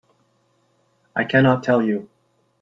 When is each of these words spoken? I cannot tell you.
I 1.15 1.25
cannot 1.25 1.61
tell 1.61 1.83
you. 1.83 2.09